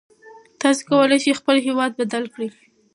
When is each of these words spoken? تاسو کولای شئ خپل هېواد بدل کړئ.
تاسو 0.61 0.81
کولای 0.89 1.19
شئ 1.23 1.33
خپل 1.39 1.57
هېواد 1.67 1.91
بدل 1.99 2.23
کړئ. 2.33 2.49